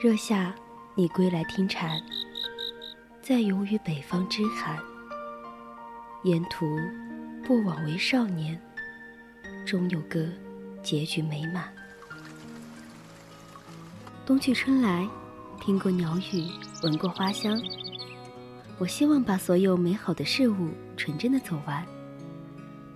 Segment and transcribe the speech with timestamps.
[0.00, 0.54] 热夏，
[0.94, 2.00] 你归来听蝉，
[3.20, 4.78] 在游于北方之寒。
[6.22, 6.78] 沿途
[7.44, 8.56] 不枉为少年，
[9.66, 10.24] 终有个
[10.84, 11.64] 结局美满。
[14.24, 15.04] 冬去春来，
[15.60, 16.48] 听过鸟语，
[16.84, 17.60] 闻过花香。
[18.78, 21.84] 我希望把所有美好的事物纯真的走完，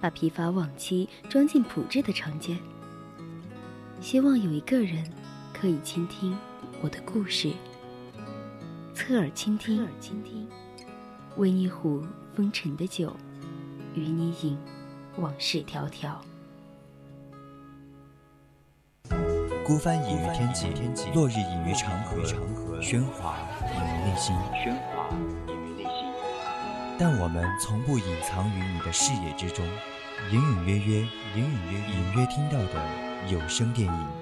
[0.00, 2.56] 把疲乏往期装进朴质的长街。
[4.00, 5.04] 希望有一个人
[5.52, 6.38] 可以倾听。
[6.82, 7.52] 我的故事，
[8.92, 10.48] 侧耳倾听，侧耳倾听，
[11.36, 12.02] 温一壶
[12.34, 13.14] 风尘的酒，
[13.94, 14.58] 与你饮
[15.16, 16.16] 往事迢迢。
[19.64, 20.66] 孤帆隐于天际，
[21.14, 22.16] 落日隐于长河，
[22.80, 25.08] 喧哗隐于内心，喧哗
[25.46, 26.04] 隐于内心。
[26.98, 29.64] 但我们从不隐藏于你的视野之中，
[30.32, 30.98] 隐隐约约，
[31.36, 34.21] 隐隐约隐约听到的有声电影。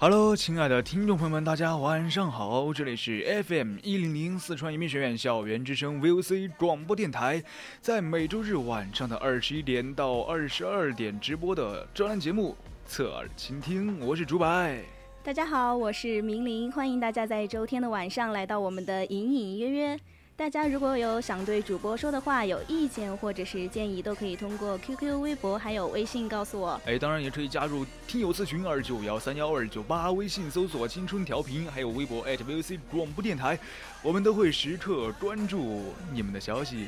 [0.00, 7.42] Hello，亲爱的听众朋友们，大家晚上好，这里是 FM 一零零四川移民学院校园之声 VOC 广播电台，
[7.80, 12.56] 在每周日晚上的二十一点到二十二点直播的专栏节目
[12.90, 14.80] 《侧耳倾听》，我是竹白。
[15.24, 19.98] 大家好，我是明玲，欢迎大家在周天的晚上来到我们的隐隐约约。
[20.38, 26.80] 大家如果有想对主播说的话、有意见或者是建议，都可以通过 QQ、微博还有微信告诉我。
[26.86, 33.58] 哎，当然也可以加入听友咨询二九幺三幺二九八，微信搜索“青春调频”，还有微博 @VOC 广播电台，
[34.00, 35.82] 我们都会时刻关注
[36.12, 36.86] 你们的消息。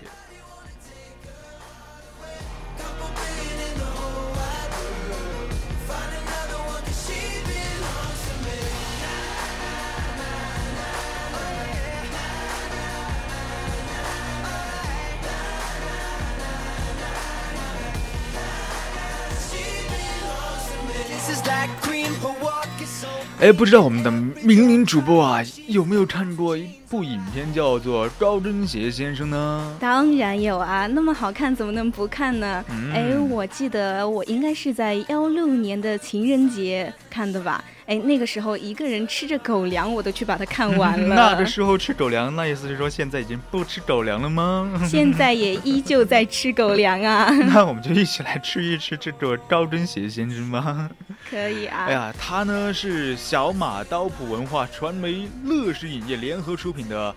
[23.41, 24.11] 哎，不知道我们的
[24.43, 29.77] 明明主播啊，有没有看过一部影片叫做《高跟鞋先生》呢？
[29.81, 32.63] 当然有啊，那么好看，怎么能不看呢？
[32.93, 37.65] 哎，我记得我应该是在幺六年的情人节看的吧。
[37.87, 41.17] 哎，那个时候一个人吃着狗粮，我都去把它看完了。
[41.17, 44.71] 那个时候吃狗粮，那意思是说现在已经不吃狗粮了吗？
[44.87, 47.31] 现在也依旧在吃狗粮啊。
[47.51, 50.91] 那我们就一起来吃一吃这个高跟鞋先生吧。
[51.31, 51.85] 可以啊。
[51.87, 57.15] 哎呀，他呢是小马刀谱文化传媒、乐视影业联合出品的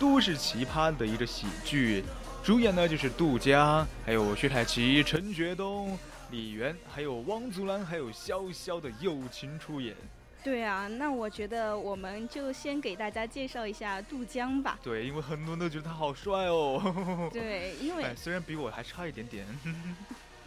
[0.00, 2.02] 都市奇葩的一个喜剧，
[2.42, 5.96] 主演呢就是杜江，还有薛凯琪、陈学冬。
[6.32, 9.94] 李媛，还有汪祖蓝，还有潇潇的友情出演。
[10.42, 14.78] 对啊，那我觉得我们就先给大家介绍一下杜江吧。
[14.82, 17.28] 对，因为很多人都觉得他好帅哦。
[17.32, 19.46] 对，因为虽然比我还差一点点。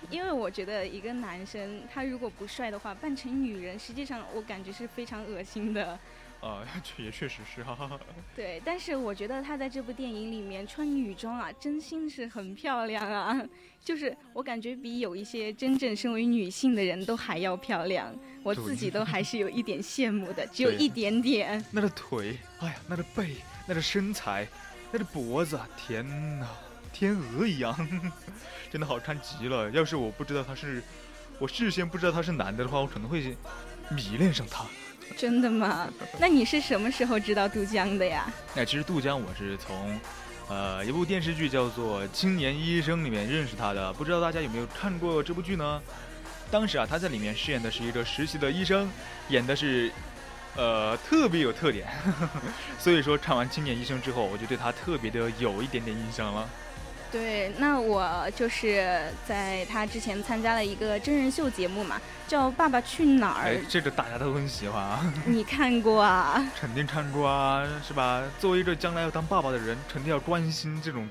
[0.10, 5.98] 因为我觉得一个男生他如果不帅的话，扮成女人，实际上我感觉是非常恶心的。
[6.42, 6.64] 啊，
[6.98, 8.00] 也确实是哈。
[8.36, 13.42] 对，但是我觉得他在这部电影里面穿女装啊，真心是很漂亮啊。
[13.84, 21.64] 就是我感觉比有一些真正身为女性的人都还要漂亮，我自己都还是有一点羡慕的，只有一点点。
[21.72, 23.36] 那个腿，哎呀，那个背，
[23.68, 24.48] 那个身材，
[24.92, 26.04] 那个脖子，天
[26.40, 26.48] 哪，
[26.96, 27.76] 天鹅一样，
[28.72, 29.70] 真的好看极了。
[29.72, 30.82] 要是我不知道他是，
[31.38, 33.36] 我事先不知道他是男的的话，我可能会
[33.90, 34.64] 迷恋上他。
[35.18, 35.90] 真的吗？
[36.18, 38.26] 那你是什么时候知道杜江的呀？
[38.56, 40.00] 那其实杜江我是从，
[40.48, 43.92] 呃，一部电视剧叫做《青年医生》里面认识他的。
[43.92, 45.82] 不知道大家有没有看过这部剧呢？
[46.50, 48.90] 当时啊，他在里面饰演的是一个实习的医生，
[49.28, 49.92] 演的是，
[50.56, 51.86] 呃，特别有特点。
[52.80, 56.50] 所以说看完《青年医生》之后，我就对他特别的有一点点印象了。
[57.12, 63.44] 对，那我就是在他之前参加了一个真人秀节目嘛，叫《爸爸去哪儿》。
[63.46, 65.14] 哎，这个大家都很喜欢啊。
[65.26, 66.46] 你看过啊？
[66.60, 68.22] 肯定看过啊，是吧？
[68.38, 71.08] 作为一个将来要当爸爸的人，肯定要关心这种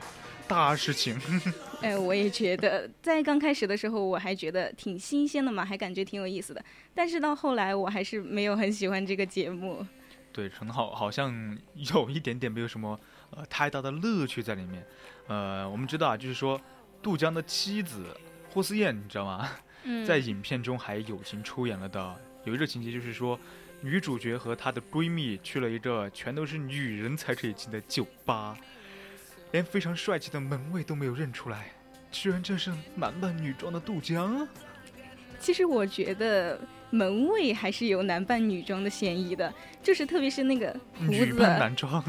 [0.47, 1.19] 大事情。
[1.81, 6.63] 哎，我也觉得，在刚开始的时候，我还觉得挺新鲜的嘛，还感觉挺有意思的。
[6.95, 9.87] 但是到后来，我还是没有很喜欢这个节目。
[10.33, 12.99] 对，很好，好像有一点点没有什么
[13.31, 14.85] 呃太大的乐趣在里面。
[15.27, 16.61] 呃，我们知道啊，就是说，
[17.03, 18.17] 杜江的妻子
[18.51, 19.49] 霍思燕，你知道吗？
[20.07, 22.15] 在影片中还友情出演了的。
[22.45, 23.39] 有一个情节就是说，
[23.81, 28.57] 女主角和她的闺蜜去了一个全都是女人才可以进的酒吧，
[29.53, 31.73] 连非常帅气的门卫都没有认出来，
[32.11, 34.47] 居然这是男扮女装的杜江。
[35.39, 36.59] 其实我觉得
[36.91, 41.11] 门卫还是有男扮女装的嫌疑的，就是特别是那个胡子。
[41.11, 42.03] 女扮男装。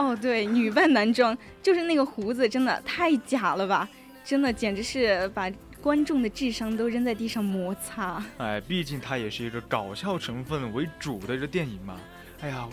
[0.00, 3.86] 哦，对，女扮男装，就是那个胡子真的太假了吧！
[4.24, 5.52] 真的简直是把
[5.82, 8.24] 观众的智商都扔在地上摩擦。
[8.38, 12.00] 哎，毕竟它也是一个搞笑成分为主的一个电影嘛。
[12.40, 12.66] 哎呀，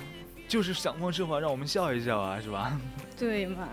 [0.47, 2.79] 就是想方设法让我们笑一笑啊，是吧？
[3.19, 3.67] 对嘛。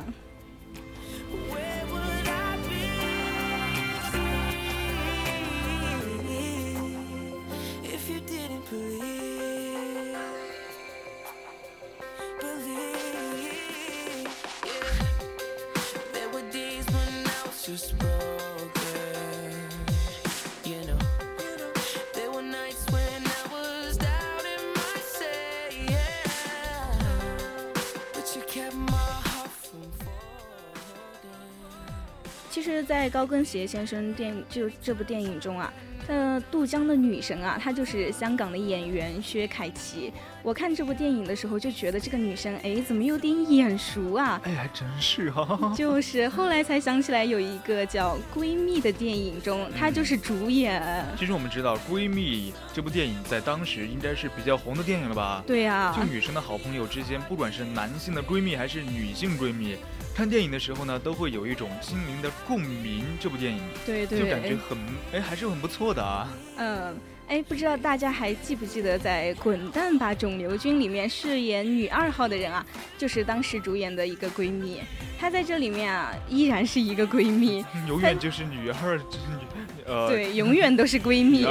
[32.95, 35.73] 在高跟鞋先生电就这部电影中啊。
[36.07, 40.13] 呃，渡江的女神啊，她就是香港的演员薛凯琪。
[40.45, 44.39] 我看这部电影的时候就觉得这个女生，哎，怎么有点眼熟啊？
[44.45, 45.59] 哎，还真是哈。
[45.75, 51.03] 就是后来才想起来，有一个叫《闺蜜》的电影中，她就是主演。
[51.19, 55.43] 其实我们知道，《闺蜜》这部电影在当时应该是比较红的电影了吧？
[55.47, 55.95] 对呀。
[55.97, 59.77] 就女生的好朋友之间，不管是男性的闺蜜还是女性闺蜜。
[60.15, 63.03] 看电影的时候呢，都会有一种心灵的共鸣。
[63.19, 64.77] 这部电影，对对，就感觉很
[65.15, 66.29] 哎，还是很不错的啊。
[66.59, 66.95] 嗯，
[67.35, 72.65] 哎，不知道大家还记不记得，在《滚蛋吧，肿瘤君》里面饰演女二号的人啊，
[72.97, 74.81] 就是当时主演的一个闺蜜。
[75.19, 81.45] 她在这里面啊，依然是一个闺蜜， 永远就是女二，就是女呃， 对，永远都是闺蜜。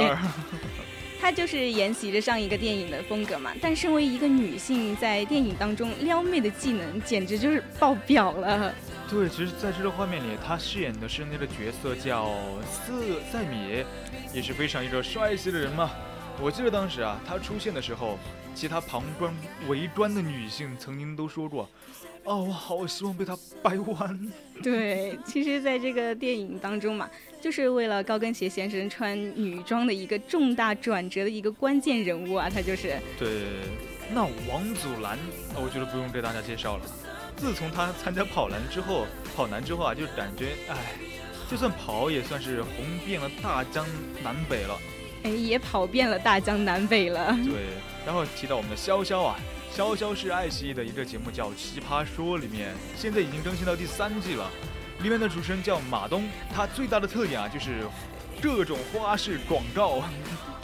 [1.20, 8.74] 她就是沿袭着上一个电影的风格嘛，但身为一个女性，在电影当中撩妹的技能简直就是爆表了。
[9.08, 12.30] 对，其实在这个画面里，他饰演的是那个角色叫
[12.64, 13.84] 瑟塞米，
[14.32, 15.90] 也是非常一个帅气的人嘛。
[16.40, 18.18] 我记得当时啊，他出现的时候，
[18.54, 19.32] 其他旁观
[19.68, 21.68] 围观的女性曾经都说过。
[22.24, 24.32] 哦，我好希望被他掰弯。
[24.62, 27.08] 对，其实，在这个电影当中嘛，
[27.40, 32.98] 就是为了高跟鞋先生穿女装的一个重大转折的一个关键人物啊，他就是。
[33.18, 33.28] 对，
[34.12, 35.18] 那王祖蓝，
[35.54, 36.84] 我觉得不用给大家介绍了。
[37.36, 40.76] 自从他参加跑男之后，跑男之后啊，就感觉，哎，
[41.50, 43.86] 就算跑也算是红遍了大江
[44.22, 44.78] 南北了。
[45.24, 47.36] 哎，也跑遍了大江南北了。
[47.44, 47.70] 对，
[48.04, 49.36] 然后提到我们的潇潇啊。
[49.74, 54.48] 潇潇是爱奇艺的一个节目，叫《奇葩说》，里面现在已经更新到第三季了。
[55.02, 57.80] 里面的主持人叫马东，他最大的特点啊就是
[58.40, 60.04] 各种花式广告。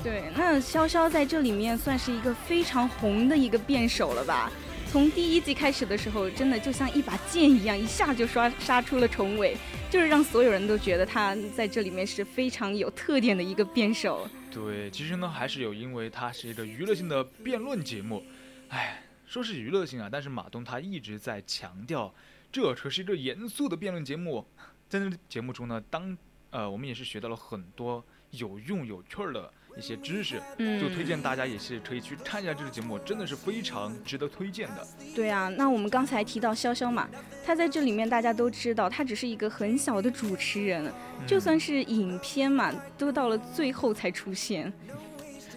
[0.00, 4.48] 对，那潇潇在这里面算是一个非常红的一个辩手了吧？
[4.90, 9.56] 从第一季开始的时候，真的就像一把剑一样，一下就刷杀出了重围，
[9.88, 14.28] 就是让所有人都觉得他在这里面是非常有特点的一个辩手。
[14.50, 18.24] 对，其实呢还是有，因为它是一个娱乐性的辩论节目。
[18.70, 22.12] 哎，说是娱乐性啊，但是马东他一直在强调，
[22.50, 24.44] 这可是一个严肃的辩论节目。
[24.88, 26.18] 在那节目中呢，当
[26.50, 34.86] 呃我们也是学到了很多有用有趣儿的一些知识，就推荐大家也是可以去看一下这个节目，真的是非常值得推荐的。
[35.14, 37.08] 对啊，那我们刚才提到潇潇嘛，
[37.44, 40.92] 他在这里面大家都知道，他只是一个很小的主持人，
[41.26, 44.72] 就算是影片嘛，都到了最后才出现。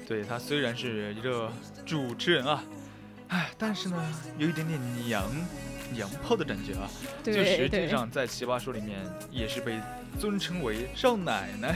[0.07, 1.51] 对他虽然是一个
[1.85, 2.63] 主持人啊。
[3.29, 5.23] 哎，但是呢，有一点点娘
[5.91, 6.87] 娘炮的感觉啊，
[7.23, 8.99] 就实际上在《奇葩说》里面
[9.31, 9.79] 也是被
[10.19, 11.75] 尊称为少奶奶。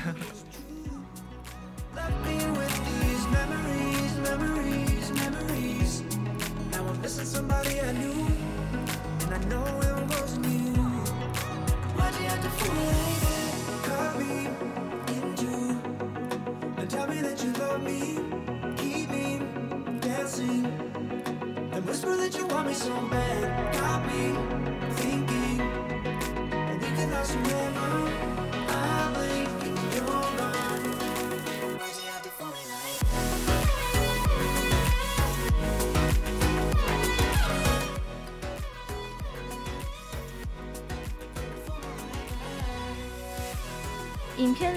[22.78, 23.74] So bad.
[23.74, 24.34] Got me
[24.92, 25.62] thinking
[26.52, 28.17] and we can last forever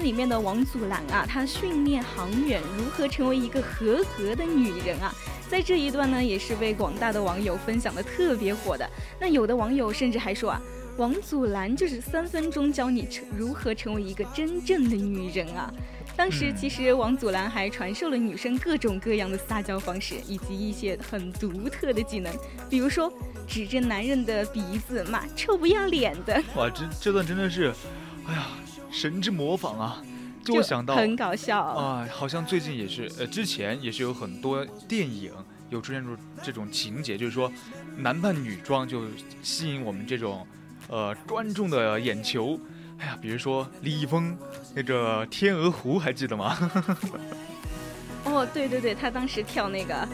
[0.01, 5.13] 里面的王祖蓝啊，她训练航远如何成为一个合格的女人啊。
[5.49, 8.89] 在这一段呢，也是被广大的网友分享的特别火的。
[9.19, 10.61] 那有的网友甚至还说啊，
[10.97, 15.73] 王祖蓝就是三分钟教你成如何成为一个真正的女人啊。
[16.15, 22.33] 当时其实王祖蓝还传授了女生各种各样的撒娇方式，以及一些很独特的技能，
[22.69, 23.11] 比如说
[23.47, 26.41] 指着男人的鼻子骂“臭不要脸的”。
[26.55, 27.73] 哇，这这段真的是，
[28.27, 28.47] 哎呀，
[28.91, 30.01] 神之模仿啊！
[30.43, 35.31] 就我想到很搞笑啊，好像最近也是，呃，之前也是有很多电影
[35.69, 37.51] 有出现出这种情节，就是说
[37.97, 39.05] 男扮女装就
[39.43, 40.45] 吸引我们这种
[40.89, 42.59] 呃观众的眼球。
[42.97, 44.37] 哎呀，比如说李易峰
[44.75, 46.55] 那个《天鹅湖》，还记得吗？
[48.25, 50.07] 哦，对对对，他当时跳那个。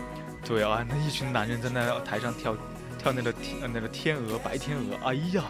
[0.46, 2.56] 对啊，那一群男人在那台上跳，
[2.98, 5.44] 跳那个天那个天鹅白天鹅，哎呀，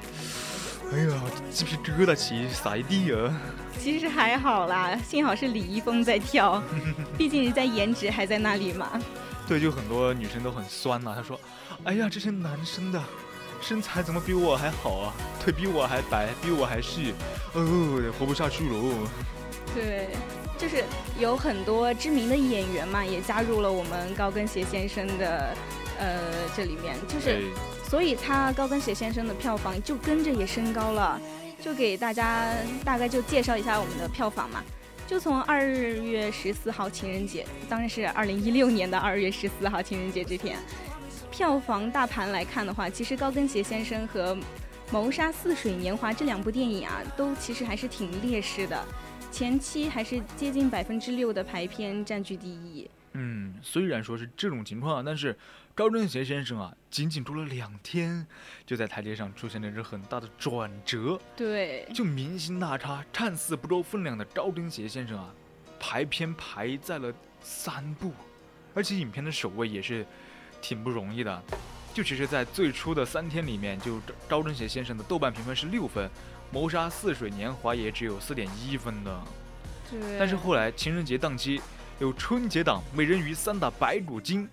[0.94, 3.41] 哎呀，鸡皮疙瘩起撒一地啊！
[3.79, 6.62] 其实还好啦，幸好是李易峰在跳，
[7.17, 9.00] 毕竟人家颜值还在那里嘛。
[9.48, 11.39] 对，就很多女生都很酸呐，她说
[11.84, 13.01] ：“哎呀，这些男生的。”
[13.60, 15.13] 身材怎么比我还好啊？
[15.44, 17.15] 腿比我还白，比我还细，
[17.53, 18.94] 哦，活不下去喽。
[19.74, 20.10] 对，
[20.60, 20.84] 就是
[21.20, 25.56] 有很多知名的演员嘛，也加入了我们高跟鞋先生的
[26.00, 26.20] 呃
[26.56, 27.46] 这里面，就是
[27.89, 31.20] 所以他高跟鞋先生的票房就跟着也升高了。
[31.60, 32.53] 就给大家
[32.86, 34.63] 大概就介绍一下我们的票房嘛，
[35.08, 40.56] 就从二月十四号情人节，当然是二零一六年的二月十四号情人节这天。
[41.32, 44.36] 票房大盘来看的话，其实《高跟鞋先生》和
[44.91, 48.86] 《谋杀似水年华》这两部电影啊，都其实还是挺劣势的，
[49.32, 52.90] 前期还是接近百分之六的排片占据第一。
[53.14, 55.34] 嗯，虽然说是这种情况，但是
[55.74, 58.26] 《高跟鞋先生》啊，仅仅住了两天，
[58.66, 61.20] 就在台阶上出现了一个很大的转折。
[61.36, 65.34] 对，就明星大咖看似不够分量的《高跟鞋先生》啊，
[65.80, 68.12] 排片排在了三部，
[68.74, 70.06] 而且影片的首位也是。
[70.60, 71.44] 挺不容易的，
[71.94, 76.10] 就其实，在最初的三天里面，就高跟鞋先生的豆瓣评分是六分，
[76.51, 79.22] 谋杀似水年华也只有四点一分的。
[79.89, 80.00] 对。
[80.20, 81.62] 但是后来情人节档期
[82.00, 84.48] 有春节档美人鱼三打白骨精，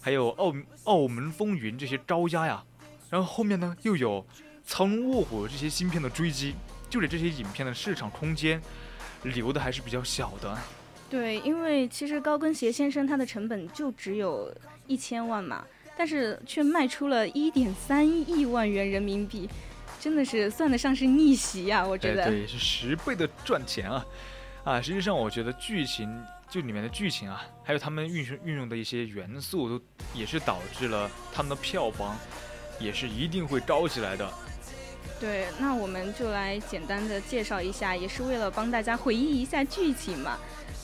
[0.00, 2.62] 还有澳澳门风云这些招压呀，
[3.10, 4.24] 然后后面呢又有
[4.64, 6.54] 藏龙卧虎这些新片的追击，
[6.88, 8.60] 就给这些影片的市场空间
[9.22, 10.56] 留的还是比较小的。
[11.08, 14.52] 对，因为其实高跟鞋先生它的成本就只有。
[14.88, 15.64] 一千万嘛，
[15.98, 19.50] 但是却卖出了一点三亿万元人民币，
[20.06, 21.84] 真的是算得上是逆袭呀！
[21.84, 24.06] 我觉得对，是十倍的赚钱啊！
[24.62, 26.08] 啊，实际上我觉得剧情
[26.48, 29.84] 就里面的剧情啊，还有他们运运用的一些元素，都
[30.14, 32.16] 也是导致了他们的票房
[32.78, 34.32] 也是一定会高起来的。
[35.18, 40.38] 对，那我们就来简单的介绍一下，也是为了帮大家回忆一下剧情嘛。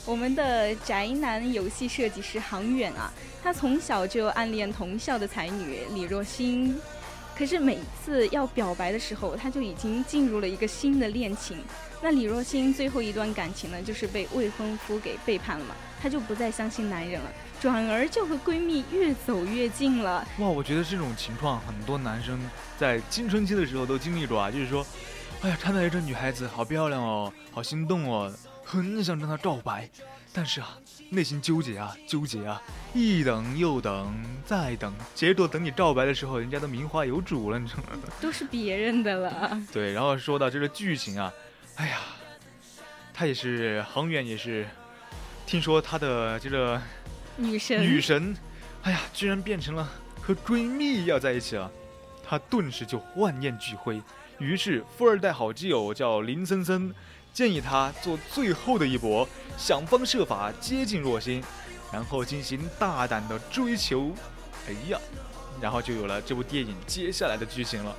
[0.05, 3.09] 我们的宅男游戏设计师航远啊，
[3.41, 6.77] 他从小就暗恋同校的才女李若欣，
[7.37, 11.57] 可是每次要表白的时候，他就已经进入了一个新的恋情。
[12.01, 20.27] 那李若欣最后一段感情呢，就是被未婚夫给背叛了嘛，他就不再相信男人了，转而就和闺蜜越走越近了。
[20.39, 22.39] 哇，我觉得这种情况很多男生
[22.77, 24.85] 在青春期的时候都经历过啊，就是说，
[25.41, 28.31] 哎呀，看到一个女孩子好漂亮哦，好心动哦。
[28.65, 29.89] 很想跟她告白，
[30.35, 30.77] 但是啊，
[31.11, 32.59] 内心纠结啊，纠结啊，
[32.91, 34.11] 一等又等，
[34.47, 37.89] 再等，结果等你告白的时候，人家都名花有主了，你知道吗？
[38.19, 39.61] 都是别人的了。
[39.71, 41.31] 对，然后说到这个剧情啊，
[41.75, 41.99] 哎呀，
[43.13, 44.67] 他也是恒远也是，
[45.45, 46.81] 听说他的这个
[47.37, 48.35] 女神女神，
[48.81, 49.87] 哎呀，居然变成了
[50.19, 51.71] 和闺蜜要在一起了，
[52.27, 54.01] 他顿时就万念俱灰，
[54.39, 56.91] 于是富二代好基友叫林森森。
[57.33, 61.43] 建议他做最后的一搏，想方设法接近若心，
[61.91, 64.11] 然后进行大胆的追求。
[64.67, 64.99] 哎呀，
[65.59, 67.95] 然后就有了这部电影接下来的剧情了。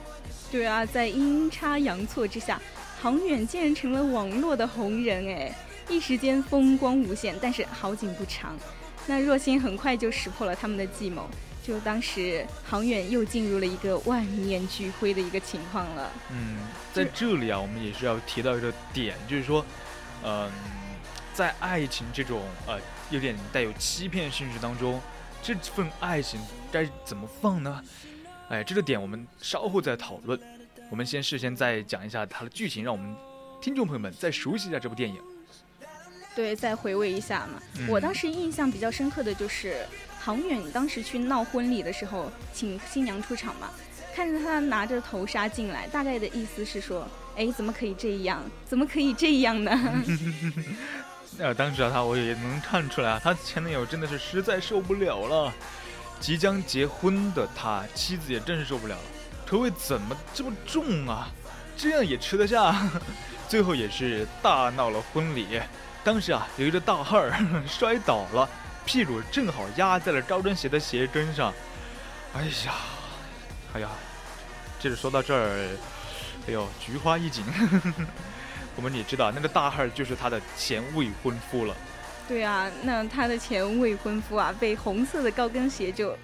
[0.53, 2.62] 对啊，在阴差阳错之下，
[3.03, 5.53] 航远竟然成了网络的红人哎，
[5.88, 7.35] 一时间风光无限。
[7.43, 8.57] 但是好景不长，
[9.05, 11.29] 那若心很快就识破了他们的计谋。
[11.64, 16.12] 就当时航远又进入了一个万念俱灰的一个情况了。
[16.30, 16.59] 嗯，
[16.92, 19.64] 在这里啊，我们也是要提到一个点，就是说，
[20.23, 20.52] 嗯，
[21.33, 22.78] 在爱情这种呃
[23.09, 25.00] 有点带有欺骗性质当中，
[25.42, 26.38] 这份爱情
[26.71, 27.83] 该怎么放呢？
[28.50, 30.38] 哎，这个点我们稍后再讨论。
[30.90, 33.16] 我们先事先再讲一下它的剧情，让我们
[33.59, 35.16] 听众朋友们再熟悉一下这部电影。
[36.37, 37.59] 对，再回味一下嘛。
[37.88, 39.87] 我当时印象比较深刻的就是。
[40.25, 43.69] 唐远当时去闹婚礼的时候，请新娘出场嘛，
[44.16, 48.43] 看着他拿着头纱进来，大概的意思是说，哎，怎么可以这样？
[48.64, 49.71] 怎么可以这样呢？
[51.38, 55.52] 呃，当时啊，他我也能看出来啊，他前男友真的是实在受不了了。
[56.21, 59.02] 即将结婚的他妻子也真是受不了了，
[59.45, 61.28] 车位怎么这么重啊？
[61.76, 62.75] 这样也吃得下？
[63.47, 65.61] 最后也是大闹了婚礼。
[66.02, 67.31] 当时啊，有一个大汉儿
[67.69, 68.49] 摔倒了，
[68.85, 71.53] 屁股正好压在了高跟鞋的鞋跟上。
[72.35, 72.75] 哎呀，
[73.75, 73.88] 哎呀，
[74.81, 75.69] 这是说到这儿，
[76.49, 77.45] 哎呦，菊花一紧。
[78.76, 81.75] 我们也知道，那个大汉就是他的前未婚夫了。
[82.26, 86.17] 对啊，那他的前未婚夫啊，被红色的高跟鞋就。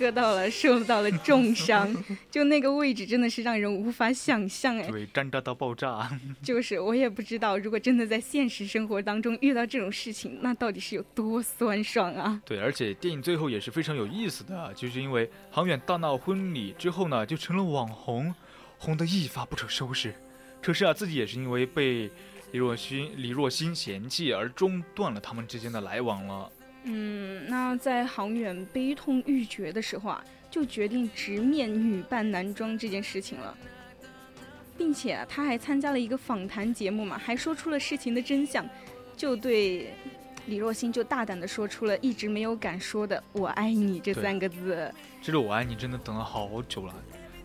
[0.00, 1.94] 割到了，受到了重伤，
[2.30, 6.10] 就那个位置真的是让人无法想象哎，对，尴尬到爆炸。
[6.42, 12.40] 就是我也不知道，如果真的在现实生活当中遇到这种事情，那到底是有多酸爽啊？
[12.46, 18.34] 对，而且电影最后也是非常有意思的，就是因为航远大闹婚礼之后呢，就成了网红，
[18.78, 20.14] 红得一发不可收拾。
[20.62, 22.10] 可是啊，自己也是因为被
[22.52, 26.50] 李若欣李若欣嫌弃而中断了他们之间的来往了。
[26.84, 33.56] 嗯，那在航远悲痛欲绝的时候啊，就决定直面女扮男装这件事情了，
[34.78, 38.66] 并且他还参加了一个访谈节目嘛，还说出了事情的真相，
[39.16, 39.92] 就对
[40.46, 44.92] 李若欣就大胆的说出了一直没有敢说的“我爱你”这三个字。
[45.20, 46.94] 这个“我爱你”真的等了好久了，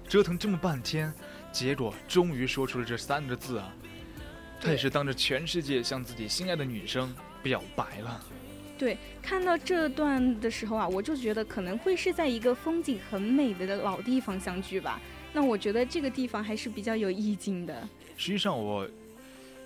[0.07, 1.13] 折腾这么半天，
[1.51, 3.75] 结果终于说出了这三个字啊！
[4.61, 7.13] 他也是当着全世界向自己心爱的女生
[7.43, 8.23] 表白了。
[8.77, 14.99] 对，看到这段的时候啊，我就觉得可能会是在一个风景很美的老地方相聚吧。
[15.31, 17.87] 那我觉得这个地方还是比较有意境的。
[18.17, 18.87] 实际上，我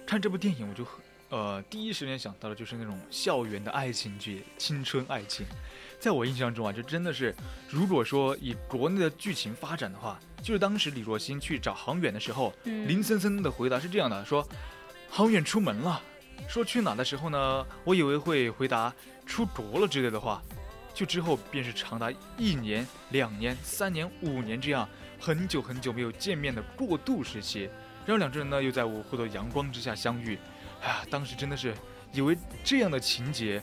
[0.06, 0.86] 看这部电影，我就
[1.30, 5.46] 呃第一时间想到的就是那种校园的爱情剧、青春爱情。
[6.00, 7.36] 在我印象中啊，就真的是，
[7.70, 14.48] 如果说以国内的剧情发展的话，就是当时李若欣去找航远的时候，林森森的回答是这样的：说，
[15.10, 16.02] 航远出门了。
[16.48, 17.66] 说去哪的时候呢？
[17.84, 18.94] 我以为会回答
[19.26, 20.42] 出国了之类的话，
[20.94, 24.88] 就之后便是长达一年、两年、三年、五年这样
[25.20, 27.70] 很久很久没有见面的过渡时期，
[28.06, 30.38] 然后两个人呢又在午后的阳光之下相遇，
[30.82, 31.74] 哎呀，当时真的是
[32.12, 33.62] 以为这样的情节，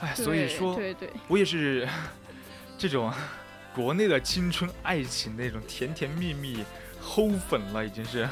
[0.00, 1.88] 哎，所以说，对对，我也是
[2.76, 3.10] 这种
[3.74, 6.64] 国内的青春爱情那种甜甜蜜蜜
[7.02, 8.28] 齁粉了，已经是。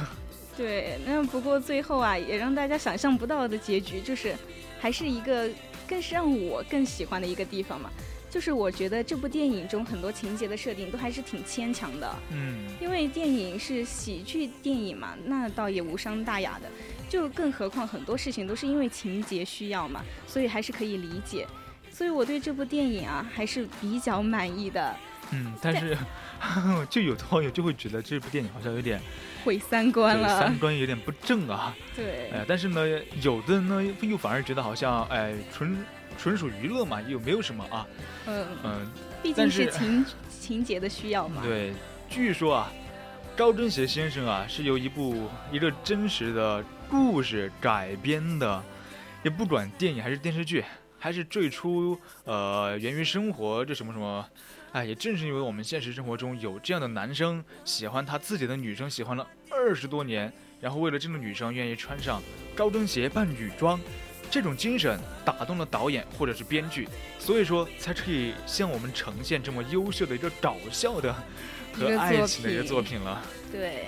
[0.57, 4.35] 对，那不过最后啊，也让大家想象不到的结局，就是
[4.79, 5.47] 还是一个
[5.87, 7.91] 更是让我更喜欢的一个地方嘛。
[8.29, 12.13] 就是我觉得这部电影中很多情节的设定都还是挺牵强的。
[12.31, 16.67] 嗯，因为电影是喜剧电影嘛，那倒也无伤大雅的。
[17.07, 21.47] 就更何况很多事情都是因为情节需要嘛，所以还是可以理解。
[21.89, 24.93] 所以我对这部电影啊还是比较满意的。
[25.31, 25.97] 嗯，但是
[26.89, 29.01] 就有的网友就会觉得这部电影好像有点
[29.43, 31.75] 毁三观了，三观有点不正啊。
[31.95, 32.81] 对，哎，但是呢，
[33.21, 35.77] 有的人呢又反而觉得好像哎纯
[36.17, 37.87] 纯属娱乐嘛，又没有什么啊。
[38.27, 38.91] 嗯嗯，
[39.23, 41.41] 毕竟是情情节的需要嘛。
[41.45, 41.73] 对，
[42.09, 42.71] 据说啊，
[43.35, 48.63] 高贞贤先生啊是由一部一个真实的故事改编的，
[49.23, 50.63] 也不管电影还是电视剧，
[50.99, 54.25] 还是最初呃源于生活这什么什么。
[54.73, 62.21] 哎，也正是因为我们现实生活中有这样的男生，喜欢他自己的女生，喜欢了二十多年，然后为了这个女生愿意穿上
[62.55, 63.79] 高跟鞋扮女装，
[64.29, 71.15] 这种精神打动了导演或者是编剧，所以说才可以向我们呈现这么优秀的一个搞笑的
[71.73, 73.21] 和爱情的一个作品了。
[73.51, 73.85] 对。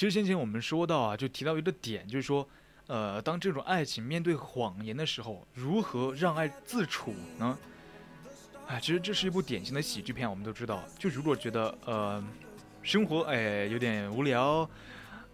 [0.00, 2.48] 其实先前我们说到啊，就提到一个点，就是说，
[2.86, 7.58] 呃，当这种爱情面对谎言的时候，如何让爱自处呢？
[8.66, 10.82] 哎，其实这是一部典型的喜剧片，我们都知道。
[10.98, 12.24] 就如果觉得呃，
[12.82, 14.66] 生活哎有点无聊，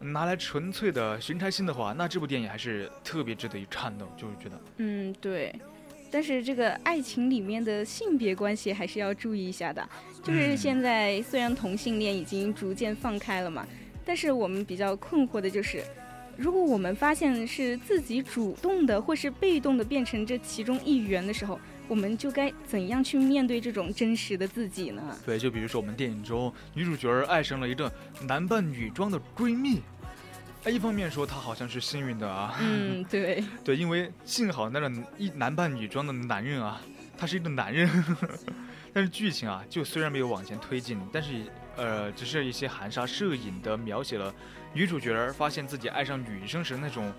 [0.00, 4.60] 拿来纯粹的寻开心的话，那这部电影还是特别值得一看的，就是觉得。
[4.78, 5.54] 嗯，对。
[6.10, 9.88] 但是这个爱情里面的性别关系还是要注意一下的。
[10.24, 13.64] 就是现在虽然同性恋已经逐渐放开了嘛。
[14.06, 15.82] 但是我们比较困惑的就是，
[16.36, 25.02] 如果我们发现是自己主动的或是被动的变成这其中一员的时候，我们就该怎样去面对这种真实的自己呢？
[25.26, 27.92] 对，就比如说我们电影中女主角爱上了一个
[28.22, 29.82] 男扮女装的闺蜜，
[30.62, 36.80] 哎，一方面说她好像是幸运的啊，嗯，对， 对，因为幸好那个一男扮女装的男人啊，
[37.18, 37.90] 他是一个男人。
[38.92, 41.44] 但是剧情啊，就虽然没有往前推进，但是
[41.76, 44.34] 呃，只是一些含沙射影的描写了
[44.72, 47.12] 女主角儿发现自己爱上女生时那种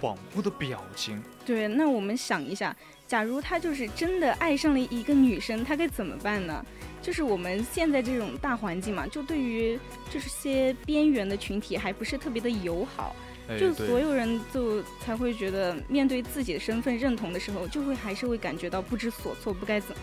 [0.00, 1.22] 恍惚的表情。
[1.44, 6.64] 对，那我们想一下，假如他就是真的爱上了一个女生，他该怎么办呢？
[7.00, 9.78] 就是我们现在这种大环境嘛，就对于
[10.10, 13.14] 这些边缘的群体还不是特别的友好。
[13.58, 19.94] 就所有人就才会觉得，面对自己的身份认同的时候，就会还是会感觉到不知所措，不该怎，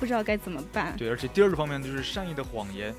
[0.00, 0.96] 不知道该怎么办。
[0.96, 2.92] 对，而且第二个方面就是善意的谎言，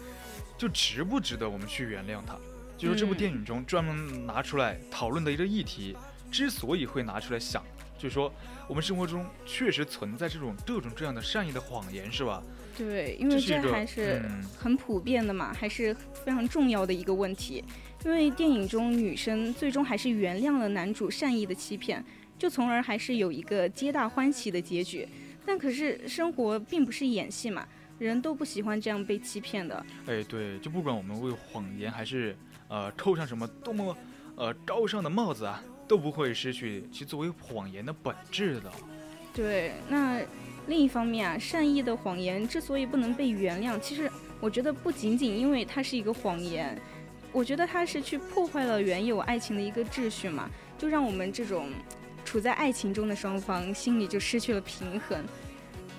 [0.58, 2.38] 就值不值得我们去原谅他？
[2.78, 5.96] 就是这部电影中专门拿出来讨论的一个议题，
[6.32, 7.64] 之所以会拿出来想，
[7.98, 8.32] 就是说
[8.68, 12.44] 我们生活中确实存在这种各种各样的善意的谎言，是吧？
[12.78, 14.22] 对，因为这还是
[14.60, 17.64] 很普遍的嘛，还是非常重要的一个问题。
[18.06, 22.06] 因为电影中女生最终还是原谅了男主善意的欺骗，
[22.38, 25.08] 就从而还是有一个皆大欢喜的结局。
[25.44, 27.68] 但可是生活并不是演戏嘛，
[28.00, 29.86] 人都不喜欢这样被欺骗的。
[30.06, 32.36] 哎，对，就不管我们为谎言还是
[32.68, 33.98] 呃扣上什么多么
[34.36, 38.72] 呃高尚的帽子啊，都不会失去其作为谎言的本质的。
[39.34, 40.22] 对，那
[40.68, 46.80] 另一方面啊，善意的谎言之所以不能被原谅，其实我觉得不仅仅因为它是一个谎言。
[47.34, 51.70] 我觉得它是去破坏了原有爱情的一个秩序嘛，就让我们这种
[52.26, 55.24] 处在爱情中的双方心里就失去了平衡。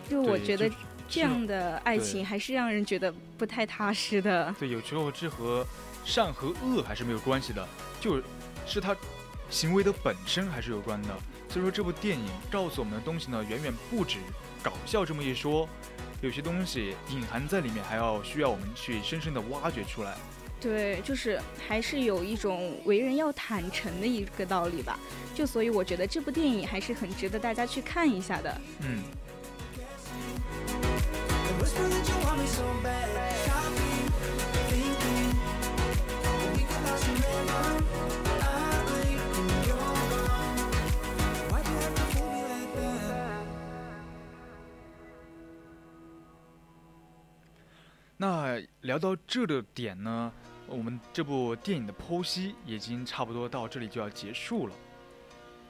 [0.09, 0.69] 就我觉得
[1.09, 4.55] 这样的爱情还是让人觉得不太踏实的。
[4.59, 5.67] 对，有时候这和
[6.05, 7.67] 善和恶还是没有关系的，
[7.99, 8.23] 就
[8.67, 8.95] 是他
[9.49, 11.09] 行为的本身还是有关的。
[11.49, 14.19] 所以说这部电影告诉我们的东西呢，远远不止
[14.63, 15.67] 搞笑这么一说，
[16.21, 20.15] 有些东西隐含在里面，还要需要我们去深深的挖掘出来。
[20.61, 24.99] 对，就是还是有一种为人要坦诚的一个道理吧。
[25.35, 28.61] 就所以我觉得这部电影还是很值得大家去看一下的。
[28.81, 29.03] 嗯。
[48.21, 50.33] 那聊到这个点呢？
[50.67, 54.75] 我们这部电影的剖析已经差不多到这里就要结束了。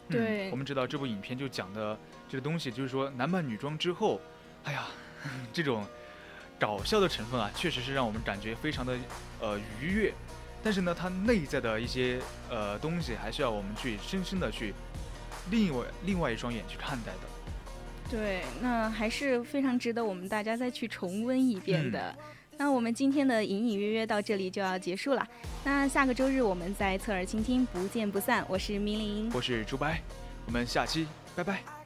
[0.08, 4.18] 对，我们知道这部影片就讲的这个东西，就是说男扮女装之后，
[4.64, 4.86] 哎呀，
[5.52, 5.86] 这种
[6.58, 8.96] 搞笑的成分啊，确实是让我们感觉非常的
[9.40, 10.12] 呃愉悦。
[10.62, 14.74] 但是呢，它内在的一些呃东西，还是要我们去深深的去
[15.50, 17.28] 另外另外一双眼去看待的。
[18.10, 22.14] 对，那还是非常值得我们大家再去重温一遍的。
[22.56, 25.24] 那我们今天的隐隐约约到这里就要结束了。
[25.62, 28.44] 那下个周日我们再侧耳倾听，不见不散。
[28.48, 30.02] 我是明玲，我是朱白，
[30.44, 31.77] 我们下期拜拜。